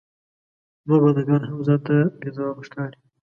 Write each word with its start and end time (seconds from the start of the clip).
نور 0.87 0.99
بنده 1.03 1.23
ګان 1.27 1.41
هم 1.49 1.59
ځان 1.67 1.79
ته 1.87 1.95
بې 2.19 2.29
ځوابه 2.35 2.61
ښکاري. 2.67 2.97